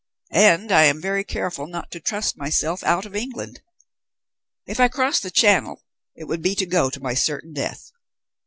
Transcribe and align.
And 0.33 0.71
I 0.71 0.85
am 0.85 0.99
very 0.99 1.23
careful 1.23 1.67
not 1.67 1.91
to 1.91 1.99
trust 1.99 2.35
myself 2.35 2.83
out 2.83 3.05
of 3.05 3.15
England. 3.15 3.61
If 4.65 4.79
I 4.79 4.87
crossed 4.87 5.21
the 5.21 5.29
Channel 5.29 5.83
it 6.15 6.23
would 6.23 6.41
be 6.41 6.55
to 6.55 6.65
go 6.65 6.89
to 6.89 6.99
my 6.99 7.13
certain 7.13 7.53
death. 7.53 7.91